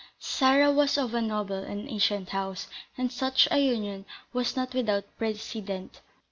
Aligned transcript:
Sarah 0.17 0.71
was 0.71 0.97
of 0.97 1.13
a 1.13 1.21
noble 1.21 1.63
and 1.63 1.87
ancient 1.87 2.29
house, 2.29 2.67
and 2.97 3.11
such 3.11 3.47
a 3.51 3.59
union 3.59 4.07
was 4.33 4.55
not 4.55 4.73
without 4.73 5.03
precedent. 5.19 6.01